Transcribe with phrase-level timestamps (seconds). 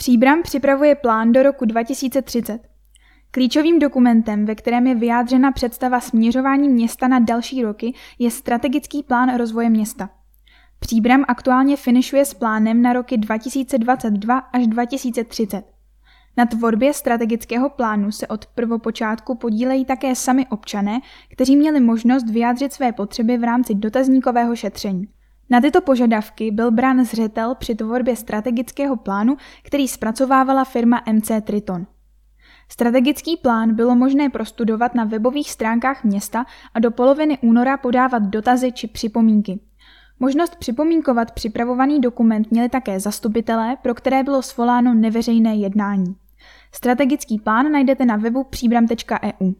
[0.00, 2.58] Příbram připravuje plán do roku 2030.
[3.30, 9.36] Klíčovým dokumentem, ve kterém je vyjádřena představa směřování města na další roky, je strategický plán
[9.36, 10.10] rozvoje města.
[10.78, 15.62] Příbram aktuálně finišuje s plánem na roky 2022 až 2030.
[16.36, 21.00] Na tvorbě strategického plánu se od prvopočátku podílejí také sami občané,
[21.32, 25.08] kteří měli možnost vyjádřit své potřeby v rámci dotazníkového šetření.
[25.50, 31.86] Na tyto požadavky byl brán zřetel při tvorbě strategického plánu, který zpracovávala firma MC Triton.
[32.68, 38.72] Strategický plán bylo možné prostudovat na webových stránkách města a do poloviny února podávat dotazy
[38.72, 39.60] či připomínky.
[40.20, 46.16] Možnost připomínkovat připravovaný dokument měli také zastupitelé, pro které bylo svoláno neveřejné jednání.
[46.72, 49.52] Strategický plán najdete na webu příbram.eu.